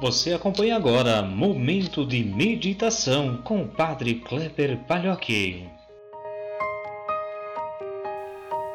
Você 0.00 0.32
acompanha 0.32 0.76
agora 0.76 1.22
Momento 1.22 2.06
de 2.06 2.22
Meditação 2.22 3.42
com 3.42 3.62
o 3.62 3.68
Padre 3.68 4.14
Kleber 4.14 4.78
Palhoque. 4.86 5.66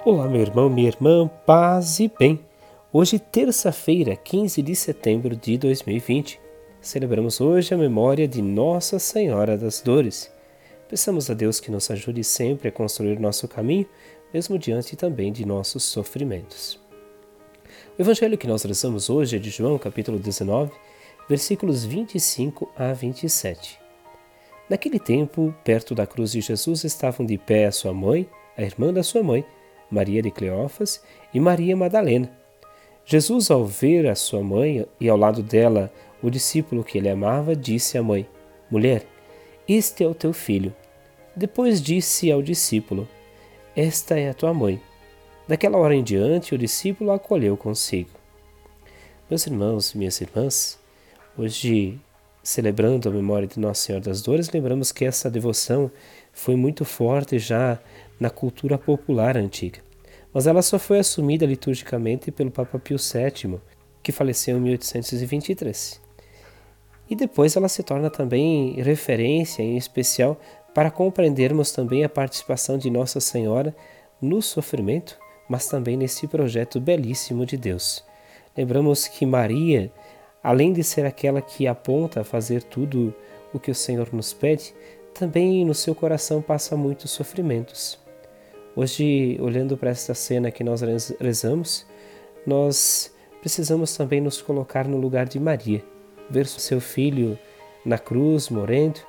Olá, 0.04 0.28
meu 0.28 0.42
irmão, 0.42 0.70
minha 0.70 0.90
irmã, 0.90 1.30
paz 1.46 2.02
e 2.02 2.12
bem. 2.20 2.42
Hoje, 2.92 3.20
terça-feira, 3.20 4.18
15 4.18 4.62
de 4.62 4.76
setembro 4.76 5.34
de 5.34 5.58
2020, 5.58 6.42
celebramos 6.82 7.40
hoje 7.40 7.74
a 7.74 7.78
memória 7.78 8.28
de 8.28 8.42
Nossa 8.42 9.00
Senhora 9.00 9.58
das 9.58 9.80
Dores. 9.80 10.30
Peçamos 10.90 11.30
a 11.30 11.34
Deus 11.34 11.62
que 11.62 11.72
nos 11.72 11.90
ajude 11.90 12.22
sempre 12.22 12.68
a 12.68 12.72
construir 12.72 13.18
nosso 13.18 13.48
caminho, 13.48 13.88
mesmo 14.34 14.60
diante 14.60 14.98
também 14.98 15.32
de 15.32 15.46
nossos 15.46 15.86
sofrimentos. 15.86 16.78
O 17.98 18.02
evangelho 18.02 18.38
que 18.38 18.46
nós 18.46 18.64
rezamos 18.64 19.10
hoje 19.10 19.38
é 19.38 19.40
de 19.40 19.50
João, 19.50 19.78
capítulo 19.78 20.20
19, 20.20 20.70
versículos 21.34 21.84
25 21.84 22.70
a 22.78 22.94
27. 22.94 23.80
Naquele 24.70 25.00
tempo, 25.00 25.52
perto 25.64 25.96
da 25.96 26.06
cruz 26.06 26.32
de 26.32 26.42
Jesus 26.42 26.84
estavam 26.84 27.26
de 27.26 27.40
pé 27.40 27.66
a 27.66 27.72
sua 27.72 27.92
mãe, 27.92 28.30
a 28.56 28.62
irmã 28.62 28.94
da 28.94 29.02
sua 29.02 29.24
mãe, 29.24 29.44
Maria 29.90 30.22
de 30.22 30.30
Cleófas 30.30 31.04
e 31.34 31.40
Maria 31.40 31.76
Madalena. 31.76 32.32
Jesus, 33.04 33.50
ao 33.50 33.66
ver 33.66 34.08
a 34.08 34.14
sua 34.14 34.44
mãe 34.44 34.86
e 35.00 35.10
ao 35.10 35.18
lado 35.18 35.42
dela 35.42 35.92
o 36.22 36.30
discípulo 36.30 36.84
que 36.84 37.00
ele 37.00 37.10
amava, 37.10 37.56
disse 37.56 37.98
à 37.98 38.04
mãe: 38.04 38.30
Mulher, 38.70 39.04
este 39.68 40.04
é 40.04 40.08
o 40.08 40.14
teu 40.14 40.34
filho. 40.34 40.72
Depois 41.36 41.82
disse 41.82 42.32
ao 42.32 42.44
discípulo: 42.44 43.10
Esta 43.76 44.20
é 44.20 44.30
a 44.30 44.36
tua 44.36 44.54
mãe. 44.54 44.80
Daquela 45.48 45.80
hora 45.80 45.96
em 45.96 46.04
diante, 46.04 46.54
o 46.54 46.60
discípulo 46.60 47.10
a 47.10 47.16
acolheu 47.16 47.58
consigo. 47.58 48.12
Meus 49.28 49.48
irmãos 49.48 49.94
e 49.94 49.98
minhas 49.98 50.22
irmãs, 50.22 50.83
Hoje, 51.36 52.00
celebrando 52.44 53.10
a 53.10 53.12
memória 53.12 53.48
de 53.48 53.60
Nossa 53.60 53.88
Senhora 53.88 54.06
das 54.06 54.22
Dores, 54.22 54.52
lembramos 54.52 54.92
que 54.92 55.04
essa 55.04 55.32
devoção 55.32 55.90
foi 56.32 56.56
muito 56.56 56.86
forte 56.86 57.40
já 57.40 57.80
na 58.20 58.30
cultura 58.30 58.78
popular 58.78 59.36
antiga. 59.36 59.80
Mas 60.32 60.46
ela 60.46 60.62
só 60.62 60.78
foi 60.78 61.00
assumida 61.00 61.44
liturgicamente 61.44 62.30
pelo 62.30 62.52
Papa 62.52 62.78
Pio 62.78 62.98
VII, 62.98 63.60
que 64.04 64.12
faleceu 64.12 64.58
em 64.58 64.62
1823. 64.62 66.00
E 67.10 67.16
depois 67.16 67.56
ela 67.56 67.68
se 67.68 67.82
torna 67.82 68.12
também 68.12 68.80
referência, 68.80 69.64
em 69.64 69.76
especial, 69.76 70.40
para 70.72 70.92
compreendermos 70.92 71.72
também 71.72 72.04
a 72.04 72.10
participação 72.10 72.78
de 72.78 72.92
Nossa 72.92 73.20
Senhora 73.20 73.76
no 74.22 74.40
sofrimento, 74.40 75.18
mas 75.50 75.68
também 75.68 75.98
nesse 75.98 76.28
projeto 76.28 76.80
belíssimo 76.80 77.44
de 77.44 77.58
Deus. 77.58 78.04
Lembramos 78.56 79.08
que 79.08 79.26
Maria 79.26 79.92
além 80.44 80.74
de 80.74 80.84
ser 80.84 81.06
aquela 81.06 81.42
que 81.42 81.66
aponta 81.66 82.22
a 82.22 82.24
fazer 82.24 82.62
tudo 82.64 83.16
o 83.54 83.60
que 83.60 83.72
o 83.72 83.76
Senhor 83.76 84.10
nos 84.12 84.34
pede, 84.34 84.76
também 85.14 85.64
no 85.64 85.74
seu 85.74 85.96
coração 85.96 86.42
passa 86.42 86.76
muitos 86.76 87.12
sofrimentos. 87.12 87.98
Hoje, 88.76 89.38
olhando 89.40 89.78
para 89.78 89.92
esta 89.92 90.14
cena 90.14 90.52
que 90.52 90.64
nós 90.64 90.82
rezamos, 91.20 91.86
nós 92.46 93.14
precisamos 93.40 93.96
também 93.96 94.20
nos 94.20 94.42
colocar 94.42 94.88
no 94.88 94.98
lugar 94.98 95.28
de 95.28 95.40
Maria, 95.40 95.84
ver 96.30 96.48
seu 96.48 96.82
filho 96.82 97.38
na 97.86 97.98
cruz 97.98 98.50
morrendo. 98.50 99.00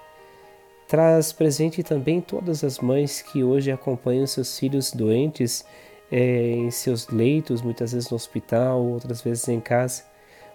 Traz 0.86 1.32
presente 1.32 1.82
também 1.82 2.20
todas 2.20 2.62
as 2.62 2.78
mães 2.78 3.22
que 3.22 3.42
hoje 3.42 3.72
acompanham 3.72 4.26
seus 4.26 4.58
filhos 4.58 4.92
doentes 4.92 5.64
é, 6.12 6.50
em 6.50 6.70
seus 6.70 7.08
leitos, 7.08 7.62
muitas 7.62 7.92
vezes 7.92 8.10
no 8.10 8.16
hospital, 8.16 8.84
outras 8.84 9.22
vezes 9.22 9.48
em 9.48 9.60
casa 9.60 10.13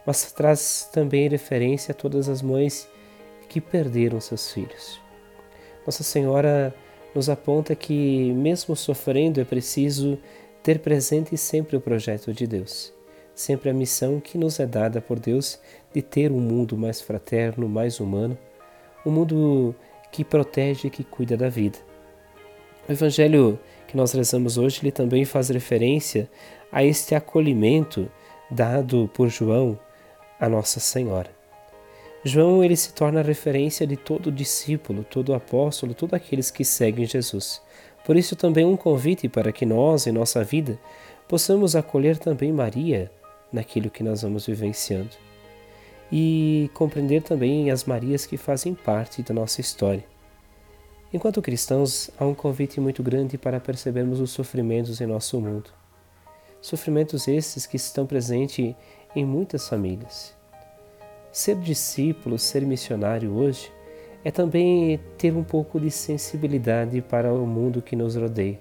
mas 0.09 0.31
traz 0.31 0.89
também 0.91 1.29
referência 1.29 1.91
a 1.91 1.95
todas 1.95 2.27
as 2.27 2.41
mães 2.41 2.89
que 3.47 3.61
perderam 3.61 4.19
seus 4.19 4.51
filhos. 4.51 4.99
Nossa 5.85 6.01
Senhora 6.01 6.73
nos 7.13 7.29
aponta 7.29 7.75
que, 7.75 8.33
mesmo 8.33 8.75
sofrendo, 8.75 9.39
é 9.39 9.45
preciso 9.45 10.17
ter 10.63 10.79
presente 10.79 11.37
sempre 11.37 11.77
o 11.77 11.79
projeto 11.79 12.33
de 12.33 12.47
Deus, 12.47 12.91
sempre 13.35 13.69
a 13.69 13.73
missão 13.73 14.19
que 14.19 14.35
nos 14.35 14.59
é 14.59 14.65
dada 14.65 14.99
por 14.99 15.19
Deus 15.19 15.59
de 15.93 16.01
ter 16.01 16.31
um 16.31 16.39
mundo 16.39 16.75
mais 16.75 16.99
fraterno, 16.99 17.69
mais 17.69 17.99
humano, 17.99 18.35
um 19.05 19.11
mundo 19.11 19.75
que 20.11 20.23
protege 20.23 20.87
e 20.87 20.89
que 20.89 21.03
cuida 21.03 21.37
da 21.37 21.49
vida. 21.49 21.77
O 22.87 22.91
Evangelho 22.91 23.59
que 23.87 23.95
nós 23.95 24.13
rezamos 24.13 24.57
hoje 24.57 24.79
ele 24.81 24.91
também 24.91 25.23
faz 25.23 25.49
referência 25.49 26.27
a 26.71 26.83
este 26.83 27.13
acolhimento 27.13 28.11
dado 28.49 29.07
por 29.13 29.29
João 29.29 29.77
a 30.39 30.47
Nossa 30.47 30.79
Senhora. 30.79 31.29
João 32.23 32.63
ele 32.63 32.75
se 32.75 32.93
torna 32.93 33.21
a 33.21 33.23
referência 33.23 33.87
de 33.87 33.95
todo 33.95 34.31
discípulo, 34.31 35.03
todo 35.03 35.33
apóstolo, 35.33 35.93
todos 35.93 36.13
aqueles 36.13 36.51
que 36.51 36.65
seguem 36.65 37.05
Jesus. 37.05 37.61
Por 38.05 38.17
isso 38.17 38.35
também 38.35 38.65
um 38.65 38.75
convite 38.75 39.29
para 39.29 39.51
que 39.51 39.65
nós, 39.65 40.05
em 40.05 40.11
nossa 40.11 40.43
vida, 40.43 40.79
possamos 41.27 41.75
acolher 41.75 42.17
também 42.17 42.51
Maria 42.51 43.11
naquilo 43.51 43.89
que 43.89 44.03
nós 44.03 44.21
vamos 44.21 44.45
vivenciando. 44.45 45.15
E 46.11 46.69
compreender 46.73 47.21
também 47.21 47.69
as 47.71 47.85
Marias 47.85 48.25
que 48.25 48.35
fazem 48.35 48.73
parte 48.73 49.21
da 49.21 49.33
nossa 49.33 49.61
história. 49.61 50.03
Enquanto 51.13 51.41
cristãos, 51.41 52.09
há 52.19 52.25
um 52.25 52.33
convite 52.33 52.79
muito 52.79 53.01
grande 53.01 53.37
para 53.37 53.59
percebermos 53.59 54.19
os 54.19 54.31
sofrimentos 54.31 55.01
em 55.01 55.07
nosso 55.07 55.39
mundo. 55.39 55.71
Sofrimentos 56.61 57.27
esses 57.27 57.65
que 57.65 57.77
estão 57.77 58.05
presentes 58.05 58.75
em 59.15 59.25
muitas 59.25 59.67
famílias. 59.67 60.35
Ser 61.31 61.55
discípulo, 61.55 62.37
ser 62.37 62.65
missionário 62.65 63.31
hoje, 63.33 63.71
é 64.23 64.31
também 64.31 64.99
ter 65.17 65.35
um 65.35 65.43
pouco 65.43 65.79
de 65.79 65.89
sensibilidade 65.89 67.01
para 67.01 67.33
o 67.33 67.45
mundo 67.45 67.81
que 67.81 67.95
nos 67.95 68.15
rodeia. 68.15 68.59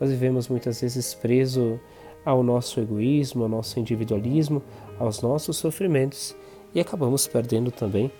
Nós 0.00 0.10
vivemos 0.10 0.48
muitas 0.48 0.80
vezes 0.80 1.14
preso 1.14 1.78
ao 2.24 2.42
nosso 2.42 2.80
egoísmo, 2.80 3.44
ao 3.44 3.48
nosso 3.48 3.78
individualismo, 3.78 4.62
aos 4.98 5.20
nossos 5.20 5.56
sofrimentos 5.56 6.34
e 6.74 6.80
acabamos 6.80 7.26
perdendo 7.26 7.70
também 7.70 8.10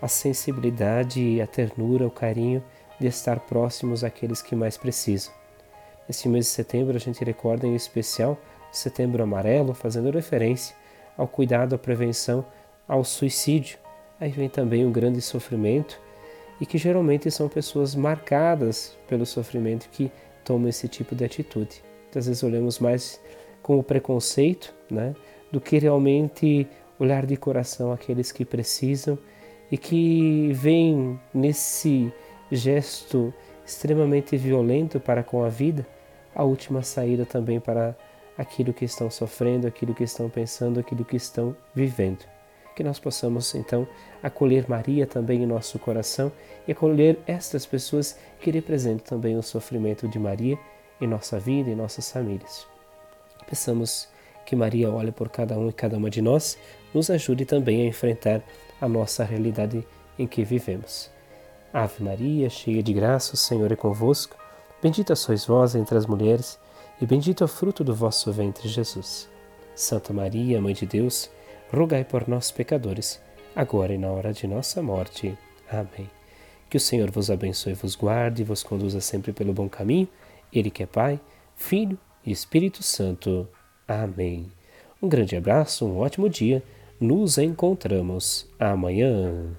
a 0.00 0.08
sensibilidade, 0.08 1.40
a 1.40 1.46
ternura, 1.46 2.06
o 2.06 2.10
carinho 2.10 2.62
de 2.98 3.06
estar 3.06 3.40
próximos 3.40 4.02
àqueles 4.02 4.40
que 4.40 4.56
mais 4.56 4.76
precisam. 4.76 5.32
Neste 6.06 6.28
mês 6.28 6.46
de 6.46 6.52
setembro 6.52 6.96
a 6.96 7.00
gente 7.00 7.22
recorda 7.24 7.66
em 7.66 7.74
especial 7.74 8.38
Setembro 8.72 9.22
Amarelo, 9.22 9.74
fazendo 9.74 10.10
referência 10.10 10.74
ao 11.18 11.28
cuidado, 11.28 11.74
à 11.74 11.78
prevenção, 11.78 12.44
ao 12.86 13.04
suicídio. 13.04 13.76
Aí 14.20 14.30
vem 14.30 14.48
também 14.48 14.86
um 14.86 14.92
grande 14.92 15.20
sofrimento 15.20 16.00
e 16.60 16.64
que 16.64 16.78
geralmente 16.78 17.30
são 17.30 17.48
pessoas 17.48 17.94
marcadas 17.94 18.96
pelo 19.06 19.26
sofrimento 19.26 19.88
que 19.90 20.10
tomam 20.44 20.68
esse 20.68 20.88
tipo 20.88 21.14
de 21.14 21.24
atitude. 21.24 21.82
Muitas 22.04 22.26
vezes 22.26 22.42
olhamos 22.42 22.78
mais 22.78 23.20
com 23.62 23.78
o 23.78 23.82
preconceito, 23.82 24.74
né, 24.90 25.14
do 25.52 25.60
que 25.60 25.78
realmente 25.78 26.66
olhar 26.98 27.26
de 27.26 27.36
coração 27.36 27.92
aqueles 27.92 28.32
que 28.32 28.44
precisam 28.44 29.18
e 29.70 29.76
que 29.76 30.50
veem 30.54 31.20
nesse 31.34 32.12
gesto 32.50 33.34
extremamente 33.66 34.36
violento 34.36 34.98
para 34.98 35.22
com 35.22 35.44
a 35.44 35.48
vida 35.48 35.86
a 36.38 36.44
última 36.44 36.82
saída 36.82 37.26
também 37.26 37.58
para 37.58 37.96
aquilo 38.38 38.72
que 38.72 38.84
estão 38.84 39.10
sofrendo, 39.10 39.66
aquilo 39.66 39.92
que 39.92 40.04
estão 40.04 40.30
pensando, 40.30 40.78
aquilo 40.78 41.04
que 41.04 41.16
estão 41.16 41.56
vivendo. 41.74 42.24
Que 42.76 42.84
nós 42.84 43.00
possamos 43.00 43.52
então 43.56 43.86
acolher 44.22 44.70
Maria 44.70 45.04
também 45.04 45.42
em 45.42 45.46
nosso 45.46 45.80
coração 45.80 46.30
e 46.66 46.70
acolher 46.70 47.18
estas 47.26 47.66
pessoas 47.66 48.16
que 48.40 48.52
representam 48.52 49.18
também 49.18 49.36
o 49.36 49.42
sofrimento 49.42 50.06
de 50.06 50.18
Maria 50.20 50.56
em 51.00 51.06
nossa 51.08 51.40
vida, 51.40 51.68
em 51.68 51.74
nossas 51.74 52.10
famílias. 52.12 52.64
Peçamos 53.48 54.08
que 54.46 54.54
Maria 54.54 54.90
olhe 54.90 55.10
por 55.10 55.28
cada 55.28 55.58
um 55.58 55.68
e 55.68 55.72
cada 55.72 55.96
uma 55.96 56.08
de 56.08 56.22
nós, 56.22 56.56
nos 56.94 57.10
ajude 57.10 57.44
também 57.44 57.82
a 57.82 57.86
enfrentar 57.86 58.40
a 58.80 58.88
nossa 58.88 59.22
realidade 59.24 59.86
em 60.18 60.26
que 60.26 60.42
vivemos. 60.42 61.10
Ave 61.72 62.02
Maria, 62.02 62.48
cheia 62.48 62.82
de 62.82 62.92
graça, 62.94 63.34
o 63.34 63.36
Senhor 63.36 63.70
é 63.70 63.76
convosco. 63.76 64.36
Bendita 64.80 65.14
sois 65.14 65.44
vós 65.44 65.74
entre 65.74 65.98
as 65.98 66.06
mulheres 66.06 66.58
e 67.00 67.06
bendito 67.06 67.42
é 67.42 67.46
o 67.46 67.48
fruto 67.48 67.84
do 67.84 67.94
vosso 67.94 68.32
ventre, 68.32 68.68
Jesus. 68.68 69.28
Santa 69.74 70.12
Maria, 70.12 70.60
Mãe 70.60 70.74
de 70.74 70.84
Deus, 70.84 71.30
rogai 71.72 72.04
por 72.04 72.28
nós, 72.28 72.50
pecadores, 72.50 73.20
agora 73.54 73.94
e 73.94 73.98
na 73.98 74.08
hora 74.08 74.32
de 74.32 74.46
nossa 74.46 74.82
morte. 74.82 75.36
Amém. 75.70 76.10
Que 76.68 76.76
o 76.76 76.80
Senhor 76.80 77.10
vos 77.10 77.30
abençoe, 77.30 77.74
vos 77.74 77.94
guarde 77.94 78.42
e 78.42 78.44
vos 78.44 78.62
conduza 78.62 79.00
sempre 79.00 79.32
pelo 79.32 79.52
bom 79.52 79.68
caminho, 79.68 80.08
Ele 80.52 80.70
que 80.70 80.82
é 80.82 80.86
Pai, 80.86 81.20
Filho 81.56 81.98
e 82.26 82.32
Espírito 82.32 82.82
Santo. 82.82 83.48
Amém. 83.86 84.50
Um 85.00 85.08
grande 85.08 85.36
abraço, 85.36 85.86
um 85.86 85.98
ótimo 85.98 86.28
dia. 86.28 86.62
Nos 87.00 87.38
encontramos 87.38 88.48
amanhã. 88.58 89.54